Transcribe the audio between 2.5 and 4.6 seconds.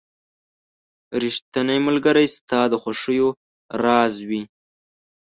د خوښیو راز وي.